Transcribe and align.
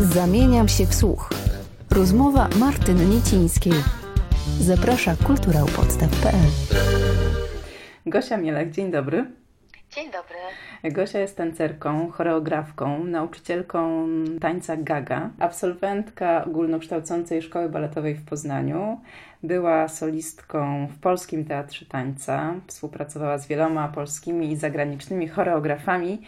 Zamieniam 0.00 0.68
się 0.68 0.86
w 0.86 0.94
słuch. 0.94 1.30
Rozmowa 1.90 2.48
Martyny 2.60 3.06
Niecińskiej. 3.06 3.72
Zaprasza 4.60 5.16
kulturałpodstaw.pl 5.26 6.50
Gosia 8.06 8.36
Mielek, 8.36 8.70
dzień 8.70 8.90
dobry. 8.90 9.26
Dzień 9.90 10.10
dobry. 10.10 10.34
Gosia 10.92 11.18
jest 11.18 11.36
tancerką, 11.36 12.10
choreografką, 12.10 13.04
nauczycielką 13.04 14.08
tańca 14.40 14.76
Gaga, 14.76 15.30
absolwentka 15.38 16.44
ogólnokształcącej 16.44 17.42
szkoły 17.42 17.68
baletowej 17.68 18.14
w 18.14 18.24
Poznaniu. 18.24 19.00
Była 19.42 19.88
solistką 19.88 20.86
w 20.86 20.98
Polskim 20.98 21.44
Teatrze 21.44 21.86
Tańca, 21.86 22.54
współpracowała 22.66 23.38
z 23.38 23.46
wieloma 23.46 23.88
polskimi 23.88 24.52
i 24.52 24.56
zagranicznymi 24.56 25.28
choreografami. 25.28 26.22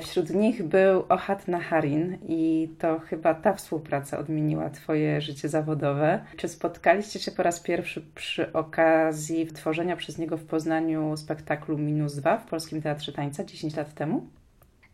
Wśród 0.00 0.30
nich 0.30 0.62
był 0.62 1.06
Ohat 1.08 1.48
Naharin 1.48 2.18
i 2.28 2.74
to 2.80 2.98
chyba 2.98 3.34
ta 3.34 3.52
współpraca 3.52 4.18
odmieniła 4.18 4.70
Twoje 4.70 5.20
życie 5.20 5.48
zawodowe. 5.48 6.24
Czy 6.36 6.48
spotkaliście 6.48 7.20
się 7.20 7.30
po 7.30 7.42
raz 7.42 7.60
pierwszy 7.60 8.02
przy 8.14 8.52
okazji 8.52 9.46
tworzenia 9.46 9.96
przez 9.96 10.18
niego 10.18 10.36
w 10.36 10.46
Poznaniu 10.46 11.16
spektaklu 11.16 11.78
Minus 11.78 12.14
Dwa 12.14 12.38
w 12.38 12.46
Polskim 12.46 12.82
Teatrze 12.82 13.12
Tańca 13.12 13.44
10 13.44 13.76
lat 13.76 13.94
temu? 13.94 14.26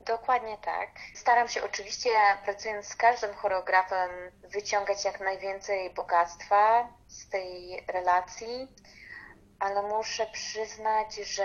Dokładnie 0.06 0.56
tak. 0.64 0.88
Staram 1.14 1.48
się 1.48 1.64
oczywiście, 1.64 2.11
pracując 2.45 2.86
z 2.86 2.97
każdym 2.97 3.34
choreografem, 3.34 4.11
wyciągać 4.52 5.05
jak 5.05 5.20
najwięcej 5.20 5.91
bogactwa 5.91 6.88
z 7.09 7.28
tej 7.28 7.84
relacji, 7.92 8.69
ale 9.62 9.82
muszę 9.82 10.26
przyznać, 10.26 11.14
że 11.14 11.44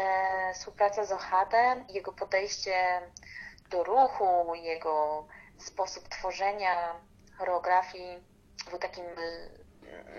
współpraca 0.54 1.06
z 1.06 1.12
Ohadem, 1.12 1.86
jego 1.90 2.14
podejście 2.14 3.02
do 3.70 3.84
ruchu, 3.84 4.56
jego 4.56 5.28
sposób 5.58 6.08
tworzenia 6.10 6.96
choreografii 7.38 8.24
był 8.70 8.80
takim 8.80 9.06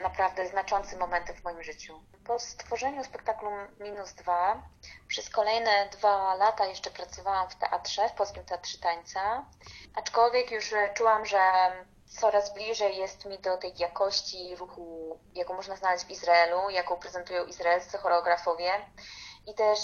naprawdę 0.02 0.46
znaczącym 0.46 0.98
momentem 0.98 1.36
w 1.36 1.44
moim 1.44 1.62
życiu. 1.62 2.02
Po 2.26 2.38
stworzeniu 2.38 3.04
spektaklu 3.04 3.50
Minus 3.80 4.14
Dwa 4.14 4.62
przez 5.08 5.30
kolejne 5.30 5.88
dwa 5.92 6.34
lata 6.34 6.66
jeszcze 6.66 6.90
pracowałam 6.90 7.50
w 7.50 7.56
teatrze, 7.56 8.08
w 8.08 8.12
Polskim 8.12 8.44
Teatrze 8.44 8.78
Tańca, 8.78 9.44
aczkolwiek 9.94 10.50
już 10.50 10.74
czułam, 10.94 11.26
że 11.26 11.40
coraz 12.20 12.54
bliżej 12.54 12.96
jest 12.96 13.24
mi 13.24 13.38
do 13.38 13.56
tej 13.56 13.72
jakości 13.78 14.56
ruchu, 14.56 15.07
jaką 15.38 15.54
można 15.54 15.76
znaleźć 15.76 16.04
w 16.04 16.10
Izraelu, 16.10 16.70
jaką 16.70 16.96
prezentują 16.96 17.44
izraelscy 17.44 17.98
choreografowie. 17.98 18.72
I 19.46 19.54
też 19.54 19.78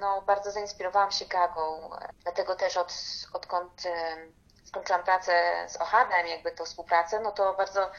no, 0.00 0.22
bardzo 0.22 0.50
zainspirowałam 0.50 1.10
się 1.10 1.26
Gagą, 1.26 1.90
dlatego 2.22 2.56
też 2.56 2.76
od, 2.76 2.92
odkąd 3.32 3.82
skończyłam 4.64 5.04
pracę 5.04 5.66
z 5.68 5.76
Ohadem, 5.76 6.26
jakby 6.26 6.52
tą 6.52 6.64
współpracę, 6.64 7.20
no 7.20 7.32
to 7.32 7.54
bardzo 7.54 7.90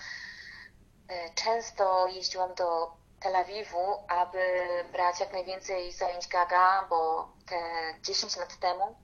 często 1.36 2.08
jeździłam 2.08 2.54
do 2.54 2.92
Tel 3.20 3.36
Awiwu, 3.36 4.04
aby 4.08 4.68
brać 4.92 5.20
jak 5.20 5.34
najwięcej 5.34 5.92
zajęć 5.92 6.28
Gaga, 6.28 6.86
bo 6.90 7.30
te 7.50 7.56
10 8.02 8.38
lat 8.38 8.58
temu 8.60 8.96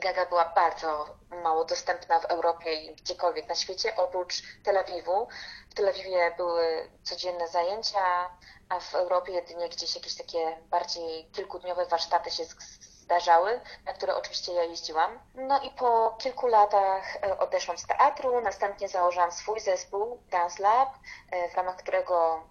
Gaga 0.00 0.26
była 0.26 0.44
bardzo 0.44 1.06
mało 1.42 1.64
dostępna 1.64 2.20
w 2.20 2.24
Europie 2.24 2.74
i 2.74 2.94
gdziekolwiek 2.94 3.48
na 3.48 3.54
świecie, 3.54 3.96
oprócz 3.96 4.34
Tel 4.64 4.78
Awiwu. 4.78 5.28
W 5.70 5.74
Tel 5.74 5.88
Awiwie 5.88 6.34
były 6.36 6.90
codzienne 7.02 7.48
zajęcia, 7.48 8.30
a 8.68 8.80
w 8.80 8.94
Europie 8.94 9.32
jedynie 9.32 9.68
gdzieś 9.68 9.94
jakieś 9.96 10.16
takie 10.16 10.58
bardziej 10.70 11.30
kilkudniowe 11.32 11.86
warsztaty 11.86 12.30
się 12.30 12.44
zdarzały, 12.44 13.60
na 13.84 13.92
które 13.92 14.16
oczywiście 14.16 14.52
ja 14.52 14.62
jeździłam. 14.64 15.18
No 15.34 15.62
i 15.62 15.70
po 15.70 16.16
kilku 16.18 16.46
latach 16.46 17.04
odeszłam 17.38 17.78
z 17.78 17.86
teatru, 17.86 18.40
następnie 18.40 18.88
założyłam 18.88 19.32
swój 19.32 19.60
zespół 19.60 20.22
Dance 20.30 20.62
Lab, 20.62 20.88
w 21.52 21.54
ramach 21.54 21.76
którego 21.76 22.42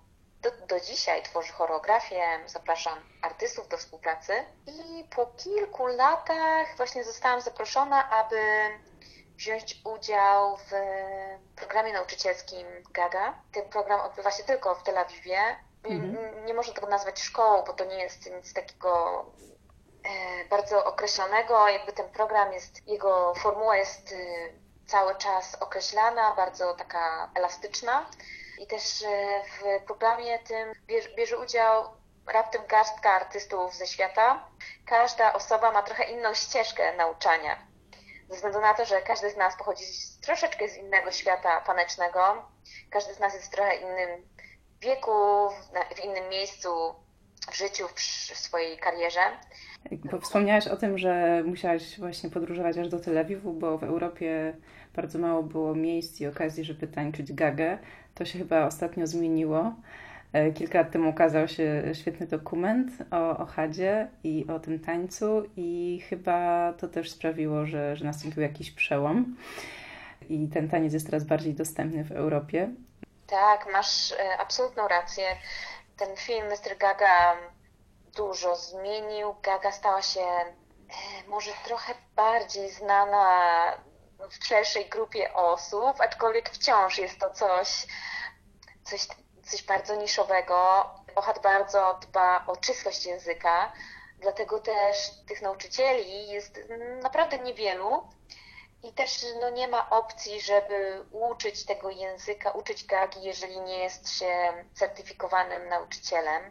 do, 0.42 0.52
do 0.68 0.80
dzisiaj 0.80 1.24
tworzę 1.24 1.54
choreografię, 1.54 2.40
zapraszam 2.46 3.00
artystów 3.22 3.68
do 3.68 3.78
współpracy 3.78 4.34
i 4.68 5.04
po 5.16 5.26
kilku 5.26 5.88
latach 5.88 6.78
właśnie 6.78 7.04
zostałam 7.04 7.42
zaproszona, 7.42 8.10
aby 8.10 8.40
wziąć 9.36 9.82
udział 9.84 10.58
w 10.58 10.72
programie 11.56 11.94
nauczycielskim 11.94 12.68
Gaga. 12.92 13.34
Ten 13.52 13.70
program 13.70 14.00
odbywa 14.00 14.32
się 14.32 14.44
tylko 14.44 14.76
w 14.76 14.84
Tel 14.84 14.98
Awiwie. 14.98 15.40
Mhm. 15.84 16.46
Nie 16.46 16.54
można 16.54 16.74
tego 16.74 16.88
nazwać 16.88 17.20
szkołą, 17.22 17.64
bo 17.64 17.74
to 17.74 17.86
nie 17.86 17.98
jest 17.98 18.32
nic 18.36 18.54
takiego 18.54 19.26
e, 20.04 20.46
bardzo 20.50 20.86
określonego. 20.86 21.68
Jakby 21.68 21.94
ten 21.94 22.10
program 22.10 22.54
jest, 22.54 22.88
jego 22.88 23.34
formuła 23.36 23.78
jest 23.78 24.12
y, 24.12 24.54
cały 24.88 25.16
czas 25.16 25.56
określana, 25.56 26.36
bardzo 26.36 26.74
taka 26.74 27.32
elastyczna. 27.36 28.06
I 28.60 28.68
też 28.68 29.04
w 29.48 29.86
programie 29.86 30.40
tym 30.40 30.74
bierze, 30.86 31.10
bierze 31.10 31.38
udział 31.38 31.84
raptem 32.28 32.68
garstka 32.68 33.12
artystów 33.12 33.74
ze 33.74 33.88
świata. 33.88 34.48
Każda 34.86 35.34
osoba 35.34 35.72
ma 35.72 35.84
trochę 35.84 36.04
inną 36.04 36.34
ścieżkę 36.34 36.98
nauczania. 36.98 37.68
Ze 38.30 38.36
względu 38.36 38.62
na 38.62 38.74
to, 38.74 38.86
że 38.86 39.02
każdy 39.02 39.30
z 39.30 39.38
nas 39.38 39.56
pochodzi 39.58 39.86
z, 39.86 40.20
troszeczkę 40.20 40.70
z 40.70 40.78
innego 40.78 41.12
świata 41.12 41.62
tanecznego. 41.62 42.46
Każdy 42.92 43.14
z 43.14 43.20
nas 43.20 43.34
jest 43.34 43.48
w 43.48 43.52
trochę 43.52 43.76
innym 43.76 44.30
wieku, 44.80 45.50
w, 45.50 45.96
w 45.96 46.04
innym 46.04 46.30
miejscu 46.30 46.96
w 47.52 47.58
życiu, 47.58 47.88
w, 47.96 48.02
swojej 48.38 48.78
karierze. 48.78 49.20
Bo 49.92 50.20
wspomniałaś 50.20 50.68
o 50.68 50.78
tym, 50.78 50.98
że 50.98 51.44
musiałaś 51.46 52.00
właśnie 52.00 52.30
podróżować 52.30 52.78
aż 52.78 52.90
do 52.90 53.00
Tel 53.00 53.18
Awiwu, 53.18 53.54
bo 53.54 53.78
w 53.78 53.84
Europie 53.84 54.54
bardzo 54.96 55.20
mało 55.20 55.44
było 55.44 55.76
miejsc 55.76 56.22
i 56.22 56.28
okazji, 56.28 56.64
żeby 56.64 56.88
tańczyć 56.88 57.34
gagę. 57.34 57.78
To 58.16 58.26
się 58.26 58.40
chyba 58.40 58.66
ostatnio 58.66 59.08
zmieniło. 59.08 59.74
Kilka 60.56 60.78
lat 60.78 60.92
temu 60.92 61.10
ukazał 61.10 61.48
się 61.48 61.84
świetny 61.94 62.28
dokument 62.28 62.92
o, 63.12 63.38
o 63.38 63.46
Hadzie 63.46 64.08
i 64.24 64.46
o 64.48 64.60
tym 64.60 64.80
tańcu 64.80 65.44
i 65.58 66.02
chyba 66.10 66.74
to 66.74 66.88
też 66.88 67.12
sprawiło, 67.12 67.66
że, 67.66 67.96
że 67.96 68.06
nastąpił 68.06 68.42
jakiś 68.44 68.72
przełom 68.72 69.36
i 70.30 70.48
ten 70.48 70.70
taniec 70.70 70.94
jest 70.94 71.06
teraz 71.06 71.24
bardziej 71.24 71.54
dostępny 71.54 72.04
w 72.04 72.12
Europie. 72.12 72.70
Tak, 73.28 73.74
masz 73.74 74.14
absolutną 74.40 74.88
rację. 74.88 75.24
Ten 76.00 76.16
film 76.18 76.48
Mr. 76.48 76.78
Gaga 76.78 77.38
dużo 78.16 78.56
zmienił. 78.56 79.36
Gaga 79.42 79.72
stała 79.72 80.02
się 80.02 80.26
może 81.28 81.52
trochę 81.66 81.94
bardziej 82.16 82.70
znana 82.72 83.78
w 84.30 84.46
szerszej 84.46 84.90
grupie 84.90 85.34
osób, 85.34 86.02
aczkolwiek 86.02 86.50
wciąż 86.50 86.98
jest 86.98 87.20
to 87.20 87.30
coś, 87.30 87.88
coś, 88.84 89.08
coś 89.46 89.64
bardzo 89.64 89.96
niszowego. 89.96 90.86
Ochad 91.16 91.42
bardzo 91.42 92.00
dba 92.02 92.46
o 92.48 92.58
czystość 92.58 93.06
języka, 93.06 93.72
dlatego 94.20 94.60
też 94.60 94.98
tych 95.28 95.42
nauczycieli 95.42 96.30
jest 96.30 96.60
naprawdę 97.02 97.40
niewielu 97.40 98.10
i 98.84 98.94
też 98.94 99.26
no, 99.42 99.50
nie 99.50 99.68
ma 99.68 99.90
opcji, 99.90 100.42
żeby 100.42 101.06
uczyć 101.12 101.66
tego 101.66 101.90
języka, 101.90 102.52
uczyć 102.52 102.86
gagi, 102.86 103.24
jeżeli 103.24 103.62
nie 103.62 103.78
jest 103.78 104.10
się 104.10 104.54
certyfikowanym 104.74 105.70
nauczycielem. 105.70 106.44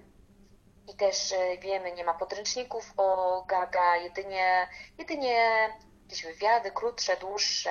I 0.92 0.96
też 0.96 1.34
wiemy, 1.60 1.92
nie 1.92 2.04
ma 2.04 2.14
podręczników 2.14 2.92
o 2.96 3.44
gaga, 3.48 3.96
jedynie, 3.96 4.68
jedynie 4.98 5.68
jakieś 6.02 6.24
wywiady, 6.24 6.70
krótsze, 6.70 7.16
dłuższe, 7.16 7.70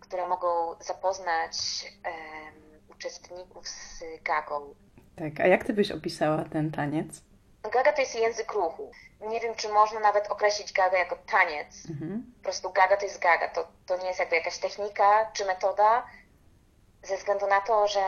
które 0.00 0.28
mogą 0.28 0.74
zapoznać 0.80 1.54
um, 2.04 2.80
uczestników 2.90 3.68
z 3.68 4.02
gagą. 4.22 4.74
Tak, 5.16 5.40
a 5.40 5.46
jak 5.46 5.64
ty 5.64 5.72
byś 5.72 5.90
opisała 5.90 6.44
ten 6.44 6.70
taniec? 6.70 7.22
Gaga 7.70 7.92
to 7.92 8.00
jest 8.00 8.14
język 8.14 8.52
ruchu. 8.52 8.90
Nie 9.20 9.40
wiem, 9.40 9.54
czy 9.54 9.68
można 9.68 10.00
nawet 10.00 10.30
określić 10.30 10.72
gaga 10.72 10.98
jako 10.98 11.16
taniec. 11.16 11.66
Mhm. 11.90 12.32
Po 12.36 12.42
prostu 12.42 12.70
gaga 12.70 12.96
to 12.96 13.04
jest 13.04 13.18
gaga. 13.18 13.48
To, 13.48 13.68
to 13.86 13.96
nie 13.96 14.06
jest 14.06 14.18
jakby 14.18 14.36
jakaś 14.36 14.58
technika 14.58 15.30
czy 15.32 15.44
metoda, 15.44 16.06
ze 17.02 17.16
względu 17.16 17.46
na 17.46 17.60
to, 17.60 17.88
że 17.88 18.02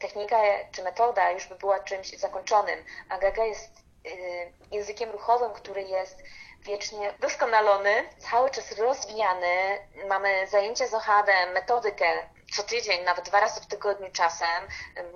technika 0.00 0.36
czy 0.72 0.82
metoda 0.82 1.30
już 1.30 1.46
by 1.46 1.54
była 1.54 1.80
czymś 1.80 2.18
zakończonym, 2.18 2.78
a 3.08 3.18
gaga 3.18 3.44
jest 3.44 3.70
y, 4.06 4.52
językiem 4.70 5.10
ruchowym, 5.10 5.52
który 5.52 5.82
jest 5.82 6.22
wiecznie 6.62 7.14
doskonalony, 7.20 8.04
cały 8.18 8.50
czas 8.50 8.78
rozwijany. 8.78 9.78
Mamy 10.08 10.46
zajęcia 10.46 10.86
z 10.86 10.94
Ohadem, 10.94 11.52
metodykę 11.52 12.06
co 12.52 12.62
tydzień, 12.62 13.04
nawet 13.04 13.24
dwa 13.24 13.40
razy 13.40 13.60
w 13.60 13.66
tygodniu 13.66 14.06
czasem. 14.12 14.64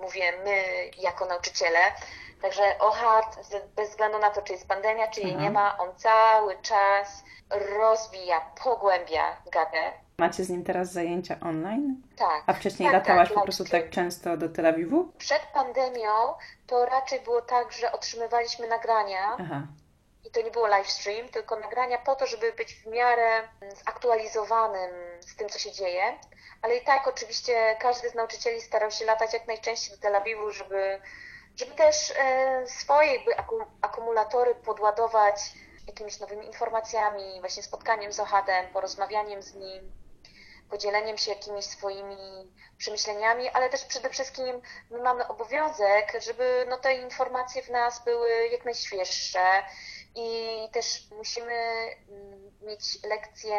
Mówię 0.01 0.33
my 0.43 0.63
jako 0.97 1.25
nauczyciele. 1.25 1.79
Także 2.41 2.79
OHAD, 2.79 3.37
bez 3.75 3.89
względu 3.89 4.19
na 4.19 4.29
to, 4.29 4.41
czy 4.41 4.53
jest 4.53 4.67
pandemia, 4.67 5.07
czy 5.07 5.21
jej 5.21 5.29
mhm. 5.29 5.43
nie 5.43 5.51
ma, 5.51 5.77
on 5.77 5.95
cały 5.95 6.57
czas 6.61 7.23
rozwija, 7.49 8.41
pogłębia 8.63 9.37
gadę. 9.51 9.91
Macie 10.17 10.43
z 10.43 10.49
nim 10.49 10.63
teraz 10.63 10.91
zajęcia 10.91 11.37
online? 11.41 12.01
Tak. 12.17 12.43
A 12.47 12.53
wcześniej 12.53 12.91
tak, 12.91 12.93
latałaś 12.93 13.27
tak, 13.27 13.35
po 13.35 13.43
prostu 13.43 13.65
tak 13.65 13.89
często 13.89 14.37
do 14.37 14.49
Tel 14.49 14.65
Awiwu? 14.65 15.11
Przed 15.17 15.41
pandemią 15.41 16.33
to 16.67 16.85
raczej 16.85 17.19
było 17.19 17.41
tak, 17.41 17.71
że 17.71 17.91
otrzymywaliśmy 17.91 18.67
nagrania. 18.67 19.37
Aha 19.39 19.61
i 20.25 20.31
to 20.31 20.41
nie 20.41 20.51
było 20.51 20.67
live 20.67 20.91
stream, 20.91 21.29
tylko 21.29 21.59
nagrania 21.59 21.97
po 21.97 22.15
to, 22.15 22.27
żeby 22.27 22.53
być 22.53 22.73
w 22.73 22.87
miarę 22.87 23.41
zaktualizowanym 23.85 24.91
z 25.19 25.35
tym, 25.35 25.49
co 25.49 25.59
się 25.59 25.71
dzieje. 25.71 26.01
Ale 26.61 26.75
i 26.75 26.85
tak 26.85 27.07
oczywiście 27.07 27.77
każdy 27.79 28.09
z 28.09 28.15
nauczycieli 28.15 28.61
starał 28.61 28.91
się 28.91 29.05
latać 29.05 29.33
jak 29.33 29.47
najczęściej 29.47 29.95
do 29.95 30.01
Tel 30.01 30.15
Awiwu, 30.15 30.51
żeby, 30.51 31.01
żeby 31.55 31.71
też 31.71 32.13
e, 32.17 32.67
swoje 32.67 33.19
akumulatory 33.81 34.55
podładować 34.55 35.35
jakimiś 35.87 36.19
nowymi 36.19 36.45
informacjami, 36.45 37.39
właśnie 37.39 37.63
spotkaniem 37.63 38.13
z 38.13 38.19
Ohadem, 38.19 38.67
porozmawianiem 38.73 39.41
z 39.41 39.55
nim, 39.55 39.91
podzieleniem 40.69 41.17
się 41.17 41.31
jakimiś 41.31 41.65
swoimi 41.65 42.51
przemyśleniami, 42.77 43.49
ale 43.49 43.69
też 43.69 43.85
przede 43.85 44.09
wszystkim 44.09 44.61
my 44.91 44.99
mamy 44.99 45.27
obowiązek, 45.27 46.13
żeby 46.21 46.65
no, 46.69 46.77
te 46.77 46.95
informacje 46.95 47.61
w 47.63 47.69
nas 47.69 48.03
były 48.05 48.47
jak 48.47 48.65
najświeższe 48.65 49.39
i 50.15 50.69
też 50.71 51.11
musimy 51.17 51.53
mm, 52.09 52.51
mieć 52.61 53.03
lekcje, 53.03 53.57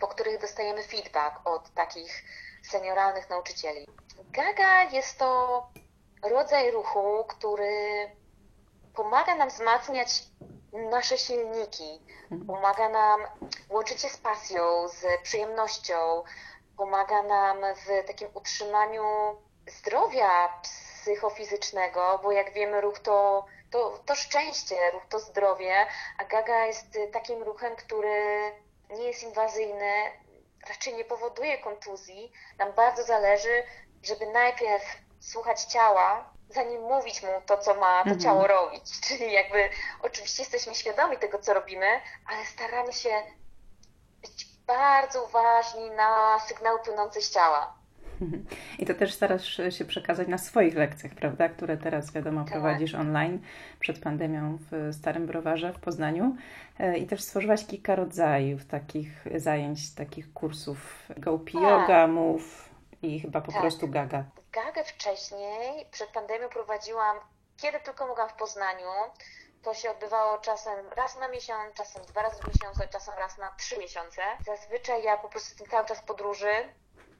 po 0.00 0.08
których 0.08 0.40
dostajemy 0.40 0.82
feedback 0.82 1.46
od 1.46 1.74
takich 1.74 2.24
senioralnych 2.62 3.30
nauczycieli. 3.30 3.86
Gaga 4.30 4.82
jest 4.82 5.18
to 5.18 5.62
rodzaj 6.22 6.70
ruchu, 6.70 7.24
który 7.28 8.10
pomaga 8.94 9.34
nam 9.34 9.48
wzmacniać 9.48 10.22
nasze 10.72 11.18
silniki, 11.18 12.00
mhm. 12.22 12.46
pomaga 12.46 12.88
nam 12.88 13.20
łączyć 13.70 14.00
się 14.00 14.08
z 14.08 14.18
pasją, 14.18 14.88
z 14.88 15.22
przyjemnością, 15.22 16.22
pomaga 16.76 17.22
nam 17.22 17.56
w 17.74 18.06
takim 18.06 18.28
utrzymaniu 18.34 19.02
zdrowia 19.66 20.60
psychofizycznego, 20.62 22.20
bo 22.22 22.32
jak 22.32 22.52
wiemy, 22.52 22.80
ruch 22.80 22.98
to, 22.98 23.44
to, 23.72 23.98
to 24.06 24.14
szczęście, 24.14 24.90
ruch 24.90 25.06
to 25.08 25.18
zdrowie, 25.18 25.86
a 26.18 26.24
gaga 26.24 26.66
jest 26.66 26.98
takim 27.12 27.42
ruchem, 27.42 27.76
który 27.76 28.52
nie 28.90 29.04
jest 29.04 29.22
inwazyjny, 29.22 29.92
raczej 30.68 30.94
nie 30.94 31.04
powoduje 31.04 31.58
kontuzji. 31.58 32.32
Nam 32.58 32.72
bardzo 32.72 33.04
zależy, 33.04 33.62
żeby 34.02 34.26
najpierw 34.26 34.84
słuchać 35.20 35.62
ciała, 35.62 36.32
zanim 36.48 36.82
mówić 36.82 37.22
mu 37.22 37.42
to, 37.46 37.58
co 37.58 37.74
ma 37.74 38.04
to 38.04 38.10
mhm. 38.10 38.20
ciało 38.20 38.46
robić. 38.46 38.82
Czyli 39.08 39.32
jakby 39.32 39.68
oczywiście 40.02 40.42
jesteśmy 40.42 40.74
świadomi 40.74 41.18
tego, 41.18 41.38
co 41.38 41.54
robimy, 41.54 42.00
ale 42.26 42.44
staramy 42.44 42.92
się 42.92 43.22
być 44.22 44.46
bardzo 44.66 45.24
uważni 45.24 45.90
na 45.90 46.40
sygnały 46.40 46.78
płynące 46.78 47.20
z 47.20 47.30
ciała. 47.30 47.81
I 48.78 48.86
to 48.86 48.94
też 48.94 49.14
starasz 49.14 49.60
się 49.70 49.84
przekazać 49.84 50.28
na 50.28 50.38
swoich 50.38 50.74
lekcjach, 50.74 51.12
prawda? 51.14 51.48
Które 51.48 51.76
teraz, 51.76 52.12
wiadomo, 52.12 52.44
tak. 52.44 52.52
prowadzisz 52.52 52.94
online 52.94 53.40
przed 53.80 53.98
pandemią 53.98 54.58
w 54.70 54.94
Starym 54.94 55.26
Browarze 55.26 55.72
w 55.72 55.78
Poznaniu. 55.78 56.36
E, 56.78 56.98
I 56.98 57.06
też 57.06 57.22
stworzyłaś 57.22 57.66
kilka 57.66 57.96
rodzajów 57.96 58.66
takich 58.66 59.24
zajęć, 59.36 59.94
takich 59.94 60.32
kursów 60.32 61.08
GoP 61.16 61.52
tak. 61.52 61.62
Yoga, 61.62 62.06
Move 62.06 62.68
i 63.02 63.20
chyba 63.20 63.40
po 63.40 63.52
tak. 63.52 63.60
prostu 63.60 63.88
Gaga. 63.88 64.24
Gagę 64.52 64.84
wcześniej, 64.84 65.86
przed 65.90 66.08
pandemią 66.08 66.48
prowadziłam, 66.48 67.16
kiedy 67.56 67.80
tylko 67.80 68.06
mogłam 68.06 68.28
w 68.28 68.34
Poznaniu. 68.34 68.86
To 69.62 69.74
się 69.74 69.90
odbywało 69.90 70.38
czasem 70.38 70.86
raz 70.96 71.18
na 71.20 71.28
miesiąc, 71.28 71.74
czasem 71.74 72.02
dwa 72.04 72.22
razy 72.22 72.42
w 72.42 72.48
miesiącu, 72.48 72.80
czasem 72.92 73.14
raz 73.18 73.38
na 73.38 73.50
trzy 73.58 73.78
miesiące. 73.78 74.22
Zazwyczaj 74.46 75.04
ja 75.04 75.16
po 75.16 75.28
prostu 75.28 75.64
cały 75.70 75.86
czas 75.86 76.02
podróży 76.02 76.52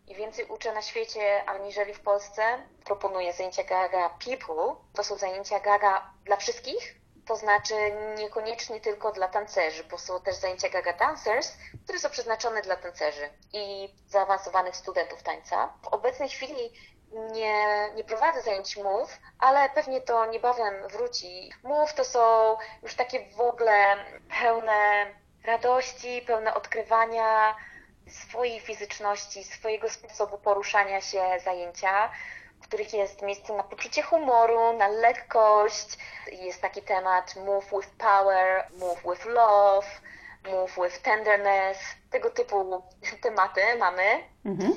i 0.08 0.14
więcej 0.14 0.44
uczę 0.44 0.72
na 0.72 0.82
świecie 0.82 1.44
aniżeli 1.46 1.94
w 1.94 2.00
Polsce. 2.00 2.42
Proponuję 2.84 3.32
zajęcia 3.32 3.64
Gaga 3.64 4.08
People. 4.08 4.76
To 4.92 5.04
są 5.04 5.16
zajęcia 5.16 5.60
Gaga 5.60 6.10
dla 6.24 6.36
wszystkich, 6.36 6.94
to 7.26 7.36
znaczy 7.36 7.74
niekoniecznie 8.18 8.80
tylko 8.80 9.12
dla 9.12 9.28
tancerzy, 9.28 9.84
bo 9.84 9.98
są 9.98 10.20
też 10.20 10.36
zajęcia 10.36 10.68
Gaga 10.68 10.92
Dancers, 10.92 11.52
które 11.84 11.98
są 11.98 12.10
przeznaczone 12.10 12.62
dla 12.62 12.76
tancerzy 12.76 13.30
i 13.52 13.94
zaawansowanych 14.08 14.76
studentów 14.76 15.22
tańca. 15.22 15.72
W 15.82 15.88
obecnej 15.88 16.28
chwili 16.28 16.72
nie, 17.32 17.90
nie 17.94 18.04
prowadzę 18.04 18.42
zajęć 18.42 18.76
MOVE, 18.76 19.12
ale 19.38 19.70
pewnie 19.70 20.00
to 20.00 20.26
niebawem 20.26 20.88
wróci. 20.88 21.52
MOVE 21.62 21.92
to 21.94 22.04
są 22.04 22.56
już 22.82 22.94
takie 22.94 23.30
w 23.36 23.40
ogóle 23.40 23.96
pełne 24.40 25.06
radości, 25.44 26.22
pełne 26.26 26.54
odkrywania 26.54 27.56
swojej 28.08 28.60
fizyczności, 28.60 29.44
swojego 29.44 29.90
sposobu 29.90 30.38
poruszania 30.38 31.00
się 31.00 31.22
zajęcia, 31.44 32.10
w 32.62 32.64
których 32.64 32.94
jest 32.94 33.22
miejsce 33.22 33.52
na 33.52 33.62
poczucie 33.62 34.02
humoru, 34.02 34.72
na 34.78 34.88
lekkość. 34.88 35.98
Jest 36.32 36.60
taki 36.60 36.82
temat 36.82 37.36
move 37.36 37.64
with 37.64 37.88
power, 37.98 38.66
move 38.78 39.02
with 39.02 39.24
love, 39.24 39.86
move 40.50 40.76
with 40.84 41.02
tenderness. 41.02 41.78
Tego 42.10 42.30
typu 42.30 42.82
tematy 43.22 43.60
mamy. 43.78 44.24
Mhm. 44.44 44.72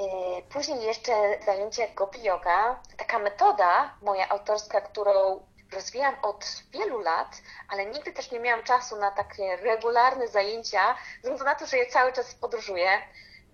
Y, 0.00 0.42
później 0.48 0.82
jeszcze 0.82 1.12
zajęcie 1.46 1.88
gopi 1.94 2.22
yoga, 2.22 2.80
taka 2.96 3.18
metoda 3.18 3.94
moja 4.02 4.28
autorska, 4.28 4.80
którą 4.80 5.40
rozwijam 5.72 6.16
od 6.22 6.44
wielu 6.70 6.98
lat, 6.98 7.36
ale 7.68 7.86
nigdy 7.86 8.12
też 8.12 8.30
nie 8.30 8.40
miałam 8.40 8.64
czasu 8.64 8.96
na 8.96 9.10
takie 9.10 9.56
regularne 9.56 10.28
zajęcia, 10.28 10.94
ze 11.14 11.20
względu 11.20 11.44
na 11.44 11.54
to, 11.54 11.66
że 11.66 11.78
ja 11.78 11.90
cały 11.90 12.12
czas 12.12 12.34
podróżuję. 12.34 12.90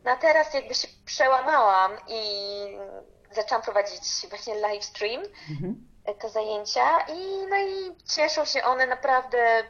Na 0.05 0.17
teraz 0.17 0.55
jakby 0.55 0.75
się 0.75 0.89
przełamałam 1.07 1.93
i 2.09 2.21
zaczęłam 3.31 3.63
prowadzić 3.63 4.27
właśnie 4.29 4.55
live 4.55 4.85
stream, 4.85 5.23
mhm. 5.51 5.89
te 6.21 6.29
zajęcia 6.29 7.01
i 7.01 7.47
no 7.51 7.57
i 7.57 7.97
cieszą 8.07 8.45
się 8.45 8.65
one 8.65 8.87
naprawdę 8.87 9.65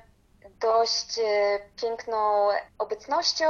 dość 0.61 1.19
e, 1.19 1.61
piękną 1.81 2.49
obecnością 2.79 3.49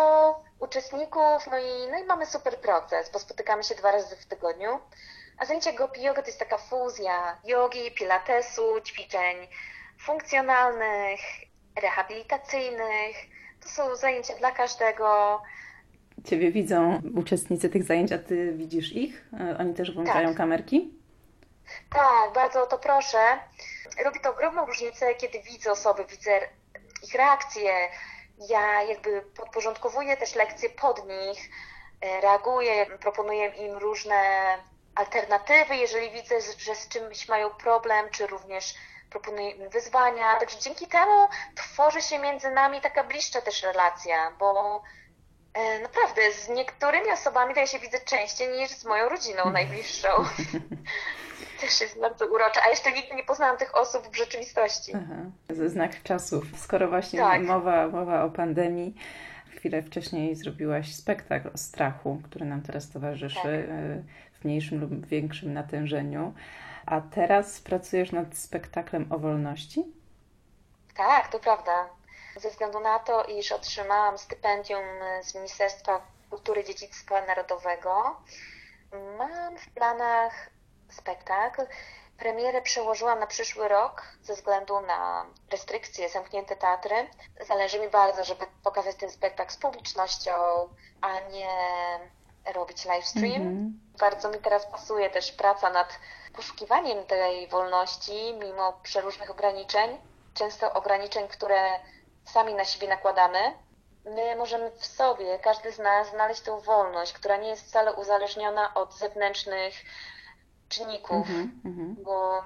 uczestników, 0.58 1.47
no 1.50 1.58
i, 1.58 1.90
no 1.90 1.99
i 1.99 2.05
mamy 2.05 2.26
super 2.26 2.61
proces, 2.61 3.11
bo 3.11 3.19
spotykamy 3.19 3.64
się 3.64 3.75
dwa 3.75 3.93
razy 3.93 4.17
w 4.17 4.26
tygodniu. 4.26 4.81
A 5.39 5.45
zajęcia 5.45 5.73
Gopi 5.73 6.03
Yoga 6.03 6.23
to 6.23 6.27
jest 6.27 6.39
taka 6.39 6.59
fuzja 6.59 7.39
jogi, 7.45 7.91
pilatesu, 7.91 8.81
ćwiczeń 8.81 9.37
funkcjonalnych, 10.01 11.21
rehabilitacyjnych. 11.83 13.17
To 13.61 13.69
są 13.69 13.97
zajęcia 13.97 14.35
dla 14.37 14.51
każdego. 14.51 15.41
Ciebie 16.25 16.53
widzą 16.53 17.03
uczestnicy 17.17 17.69
tych 17.69 17.85
zajęć, 17.85 18.13
a 18.13 18.19
ty 18.19 18.53
widzisz 18.53 18.93
ich? 18.93 19.29
Oni 19.59 19.75
też 19.75 19.95
włączają 19.95 20.29
tak. 20.29 20.37
kamerki? 20.37 20.95
Tak, 21.91 22.33
bardzo 22.35 22.63
o 22.63 22.67
to 22.67 22.79
proszę. 22.79 23.19
Robi 24.05 24.21
to 24.21 24.31
ogromną 24.31 24.67
różnicę, 24.67 25.15
kiedy 25.15 25.43
widzę 25.43 25.73
osoby, 25.73 26.05
widzę 26.05 26.41
ich 27.03 27.15
reakcje. 27.15 27.73
Ja 28.49 28.83
jakby 28.83 29.23
podporządkowuję 29.37 30.17
też 30.17 30.35
lekcje 30.35 30.71
pod 30.71 31.09
nich, 31.09 31.51
e, 32.01 32.21
reaguję, 32.21 32.87
proponuję 33.01 33.47
im 33.47 33.76
różne 33.76 34.14
alternatywy, 34.95 35.77
jeżeli 35.77 36.11
widzę, 36.11 36.35
że 36.59 36.75
z 36.75 36.89
czymś 36.89 37.29
mają 37.29 37.51
problem, 37.51 38.11
czy 38.11 38.27
również 38.27 38.75
proponuję 39.11 39.51
im 39.51 39.69
wyzwania. 39.69 40.37
Także 40.37 40.59
dzięki 40.59 40.87
temu 40.87 41.29
tworzy 41.55 42.03
się 42.03 42.19
między 42.19 42.51
nami 42.51 42.81
taka 42.81 43.05
bliższa 43.05 43.41
też 43.41 43.63
relacja, 43.63 44.31
bo 44.39 44.83
e, 45.55 45.79
naprawdę 45.79 46.33
z 46.33 46.49
niektórymi 46.49 47.11
osobami 47.11 47.55
to 47.55 47.61
ja 47.61 47.67
się 47.67 47.79
widzę 47.79 48.01
częściej 48.01 48.49
niż 48.49 48.71
z 48.71 48.85
moją 48.85 49.09
rodziną 49.09 49.51
najbliższą. 49.51 50.09
też 51.61 51.81
jest 51.81 52.01
bardzo 52.01 52.27
urocze. 52.27 52.61
A 52.67 52.71
jeszcze 52.71 52.93
nigdy 52.93 53.15
nie 53.15 53.25
poznałam 53.25 53.59
tych 53.59 53.77
osób 53.77 54.09
w 54.13 54.17
rzeczywistości. 54.17 54.93
Aha. 54.95 55.15
Znak 55.67 56.03
czasów. 56.03 56.45
Skoro 56.57 56.89
właśnie 56.89 57.19
tak. 57.19 57.43
mowa, 57.43 57.89
mowa 57.89 58.25
o 58.25 58.31
pandemii, 58.31 58.95
chwilę 59.57 59.83
wcześniej 59.83 60.37
zrobiłaś 60.37 60.95
spektakl 60.95 61.49
o 61.55 61.59
strachu, 61.59 62.21
który 62.25 62.45
nam 62.45 62.63
teraz 62.63 62.91
towarzyszy 62.91 63.35
tak. 63.35 63.53
E, 63.53 64.03
w 64.45 64.47
mniejszym 64.47 64.81
lub 64.81 65.07
większym 65.07 65.53
natężeniu. 65.53 66.35
A 66.87 67.01
teraz 67.01 67.61
pracujesz 67.61 68.13
nad 68.13 68.37
spektaklem 68.37 69.13
o 69.13 69.19
wolności? 69.19 69.85
Tak, 70.97 71.29
to 71.29 71.39
prawda. 71.39 71.89
Ze 72.37 72.51
względu 72.51 72.81
na 72.81 72.99
to, 72.99 73.25
iż 73.25 73.53
otrzymałam 73.53 74.19
stypendium 74.19 74.85
z 75.23 75.35
Ministerstwa 75.35 76.01
Kultury 76.31 76.61
i 76.61 76.65
Dziedzictwa 76.65 77.27
Narodowego, 77.27 78.17
mam 79.19 79.59
w 79.59 79.71
planach 79.71 80.51
spektakl. 80.89 81.63
Premierę 82.19 82.63
przełożyłam 82.63 83.21
na 83.21 83.27
przyszły 83.27 83.69
rok 83.69 84.03
ze 84.23 84.35
względu 84.35 84.81
na 84.81 85.27
restrykcje, 85.51 86.09
zamknięte 86.09 86.57
teatry. 86.57 86.95
Zależy 87.47 87.81
mi 87.81 87.89
bardzo, 87.89 88.25
żeby 88.25 88.45
pokazać 88.63 88.97
ten 88.97 89.11
spektakl 89.11 89.53
z 89.53 89.57
publicznością, 89.57 90.33
a 91.01 91.21
nie 91.21 91.49
robić 92.55 92.85
live 92.85 93.07
stream. 93.07 93.43
Mm 93.43 93.57
-hmm. 93.57 93.84
Bardzo 93.99 94.29
mi 94.29 94.39
teraz 94.39 94.67
pasuje 94.67 95.11
też 95.11 95.33
praca 95.33 95.71
nad 95.71 95.99
poszukiwaniem 96.37 97.07
tej 97.07 97.49
wolności 97.49 98.35
mimo 98.41 98.73
przeróżnych 98.83 99.31
ograniczeń, 99.31 99.99
często 100.35 100.73
ograniczeń, 100.73 101.29
które 101.29 101.81
sami 102.25 102.55
na 102.55 102.65
siebie 102.65 102.89
nakładamy. 102.89 103.39
My 104.05 104.37
możemy 104.37 104.71
w 104.71 104.87
sobie, 104.87 105.39
każdy 105.39 105.73
z 105.73 105.79
nas, 105.79 106.11
znaleźć 106.11 106.41
tą 106.41 106.61
wolność, 106.61 107.13
która 107.13 107.37
nie 107.37 107.49
jest 107.49 107.67
wcale 107.67 107.93
uzależniona 107.93 108.75
od 108.75 108.95
zewnętrznych 108.95 109.75
czynników, 110.69 111.29
Mhm, 111.29 111.61
mhm. 111.65 111.97
bo 112.05 112.43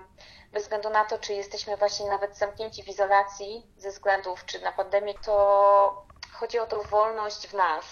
bez 0.52 0.62
względu 0.62 0.90
na 0.90 1.04
to, 1.04 1.18
czy 1.18 1.34
jesteśmy 1.34 1.76
właśnie 1.76 2.06
nawet 2.06 2.36
zamknięci 2.36 2.82
w 2.82 2.88
izolacji 2.88 3.66
ze 3.76 3.90
względów 3.90 4.44
czy 4.44 4.60
na 4.60 4.72
pandemię, 4.72 5.14
to 5.24 6.06
chodzi 6.32 6.58
o 6.58 6.66
tą 6.66 6.82
wolność 6.82 7.46
w 7.48 7.54
nas, 7.54 7.84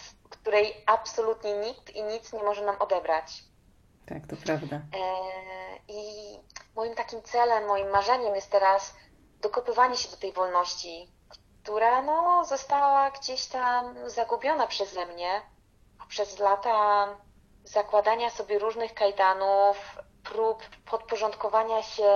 której 0.47 0.83
absolutnie 0.87 1.53
nikt 1.53 1.91
i 1.91 2.03
nic 2.03 2.33
nie 2.33 2.43
może 2.43 2.65
nam 2.65 2.77
odebrać. 2.79 3.45
Tak, 4.09 4.27
to 4.27 4.37
prawda. 4.45 4.77
E, 4.77 4.81
I 5.89 6.01
moim 6.77 6.95
takim 6.95 7.23
celem, 7.23 7.67
moim 7.67 7.91
marzeniem 7.91 8.35
jest 8.35 8.51
teraz 8.51 8.95
dokopywanie 9.41 9.97
się 9.97 10.11
do 10.11 10.17
tej 10.17 10.33
wolności, 10.33 11.13
która 11.63 12.03
no, 12.03 12.45
została 12.45 13.11
gdzieś 13.11 13.47
tam 13.47 14.11
zagubiona 14.11 14.67
przeze 14.67 15.07
mnie 15.07 15.43
przez 16.09 16.39
lata 16.39 17.09
zakładania 17.65 18.31
sobie 18.31 18.59
różnych 18.59 18.95
kajdanów, 18.95 19.99
prób 20.25 20.63
podporządkowania 20.91 21.83
się 21.83 22.13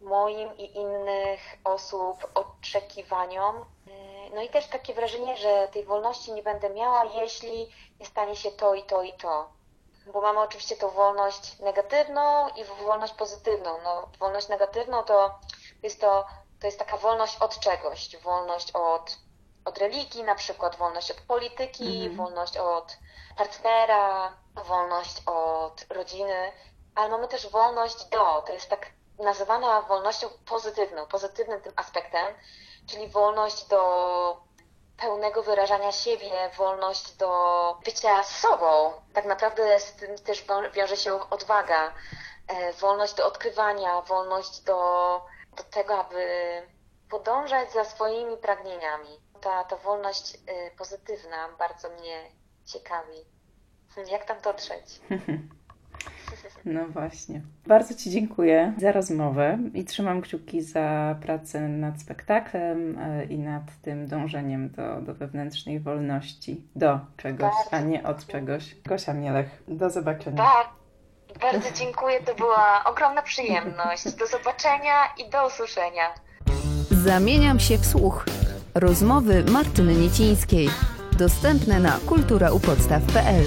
moim 0.00 0.56
i 0.56 0.76
innych 0.76 1.40
osób 1.64 2.30
oczekiwaniom. 2.34 3.56
No 4.34 4.42
i 4.42 4.48
też 4.48 4.66
takie 4.66 4.94
wrażenie, 4.94 5.36
że 5.36 5.68
tej 5.68 5.84
wolności 5.84 6.32
nie 6.32 6.42
będę 6.42 6.70
miała, 6.70 7.04
jeśli 7.04 7.72
nie 8.00 8.06
stanie 8.06 8.36
się 8.36 8.50
to 8.50 8.74
i 8.74 8.82
to 8.82 9.02
i 9.02 9.12
to. 9.12 9.48
Bo 10.12 10.20
mamy 10.20 10.40
oczywiście 10.40 10.76
tą 10.76 10.90
wolność 10.90 11.58
negatywną 11.58 12.48
i 12.48 12.64
wolność 12.64 13.14
pozytywną. 13.14 13.78
No, 13.84 14.08
wolność 14.18 14.48
negatywną 14.48 15.02
to 15.02 15.38
jest 15.82 16.00
to, 16.00 16.26
to 16.60 16.66
jest 16.66 16.78
taka 16.78 16.96
wolność 16.96 17.36
od 17.40 17.60
czegoś. 17.60 18.16
Wolność 18.16 18.72
od, 18.72 19.16
od 19.64 19.78
religii, 19.78 20.24
na 20.24 20.34
przykład 20.34 20.76
wolność 20.76 21.10
od 21.10 21.20
polityki, 21.20 21.96
Mhm. 21.96 22.16
wolność 22.16 22.56
od 22.56 22.96
partnera, 23.36 24.32
wolność 24.54 25.22
od 25.26 25.86
rodziny, 25.90 26.52
ale 26.94 27.08
mamy 27.08 27.28
też 27.28 27.50
wolność 27.50 28.04
do. 28.04 28.42
To 28.46 28.52
jest 28.52 28.70
tak 28.70 28.86
nazywana 29.18 29.82
wolnością 29.82 30.28
pozytywną, 30.46 31.06
pozytywnym 31.06 31.60
tym 31.60 31.72
aspektem, 31.76 32.34
czyli 32.86 33.08
wolność 33.08 33.66
do 33.68 34.46
pełnego 34.96 35.42
wyrażania 35.42 35.92
siebie, 35.92 36.50
wolność 36.56 37.12
do 37.12 37.30
bycia 37.84 38.24
sobą. 38.24 38.92
Tak 39.12 39.24
naprawdę 39.24 39.80
z 39.80 39.92
tym 39.92 40.18
też 40.18 40.44
wiąże 40.72 40.96
się 40.96 41.30
odwaga, 41.30 41.92
e, 42.48 42.72
wolność 42.72 43.14
do 43.14 43.26
odkrywania, 43.26 44.00
wolność 44.00 44.60
do, 44.60 45.22
do 45.56 45.62
tego, 45.62 45.98
aby 45.98 46.26
podążać 47.10 47.72
za 47.72 47.84
swoimi 47.84 48.36
pragnieniami. 48.36 49.20
Ta, 49.40 49.64
ta 49.64 49.76
wolność 49.76 50.34
e, 50.46 50.70
pozytywna 50.70 51.48
bardzo 51.58 51.88
mnie 51.88 52.30
ciekawi. 52.64 53.24
Jak 54.12 54.24
tam 54.24 54.40
dotrzeć? 54.40 55.00
No 56.66 56.86
właśnie. 56.88 57.40
Bardzo 57.66 57.94
Ci 57.94 58.10
dziękuję 58.10 58.72
za 58.78 58.92
rozmowę 58.92 59.58
i 59.74 59.84
trzymam 59.84 60.20
kciuki 60.20 60.62
za 60.62 61.16
pracę 61.22 61.60
nad 61.60 62.00
spektaklem 62.00 62.98
e, 62.98 63.24
i 63.24 63.38
nad 63.38 63.62
tym 63.82 64.06
dążeniem 64.06 64.70
do, 64.70 65.00
do 65.00 65.14
wewnętrznej 65.14 65.80
wolności, 65.80 66.64
do 66.76 67.00
czegoś, 67.16 67.52
a 67.70 67.80
nie 67.80 68.02
od 68.02 68.26
czegoś. 68.26 68.76
Gosia 68.84 69.14
Mielech, 69.14 69.62
do 69.68 69.90
zobaczenia. 69.90 70.36
Tak, 70.36 70.68
bardzo 71.40 71.68
dziękuję. 71.74 72.20
To 72.22 72.34
była 72.34 72.84
ogromna 72.84 73.22
przyjemność. 73.22 74.04
Do 74.04 74.26
zobaczenia 74.26 74.94
i 75.26 75.30
do 75.30 75.46
usłyszenia. 75.46 76.14
Zamieniam 76.90 77.60
się 77.60 77.78
w 77.78 77.86
słuch. 77.86 78.24
Rozmowy 78.74 79.44
Martyny 79.44 79.94
Niecińskiej. 79.94 80.68
Dostępne 81.18 81.80
na 81.80 81.98
kulturaupodstaw.pl 82.06 83.44